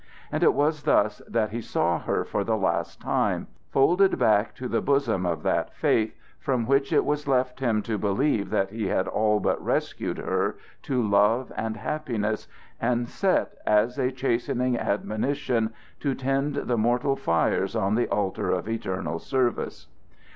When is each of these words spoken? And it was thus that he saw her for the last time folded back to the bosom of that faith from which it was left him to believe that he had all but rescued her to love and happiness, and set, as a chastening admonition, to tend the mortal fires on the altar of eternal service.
And 0.31 0.41
it 0.41 0.55
was 0.55 0.81
thus 0.81 1.21
that 1.27 1.51
he 1.51 1.61
saw 1.61 1.99
her 1.99 2.25
for 2.25 2.43
the 2.43 2.57
last 2.57 2.99
time 2.99 3.45
folded 3.69 4.17
back 4.17 4.55
to 4.55 4.67
the 4.67 4.81
bosom 4.81 5.27
of 5.27 5.43
that 5.43 5.75
faith 5.75 6.15
from 6.39 6.65
which 6.65 6.91
it 6.91 7.05
was 7.05 7.27
left 7.27 7.59
him 7.59 7.83
to 7.83 7.99
believe 7.99 8.49
that 8.49 8.71
he 8.71 8.87
had 8.87 9.07
all 9.07 9.39
but 9.39 9.63
rescued 9.63 10.17
her 10.17 10.57
to 10.81 11.07
love 11.07 11.51
and 11.55 11.77
happiness, 11.77 12.47
and 12.81 13.07
set, 13.09 13.53
as 13.67 13.99
a 13.99 14.09
chastening 14.11 14.75
admonition, 14.75 15.71
to 15.99 16.15
tend 16.15 16.55
the 16.55 16.77
mortal 16.79 17.15
fires 17.15 17.75
on 17.75 17.93
the 17.93 18.07
altar 18.07 18.49
of 18.49 18.67
eternal 18.67 19.19
service. 19.19 19.85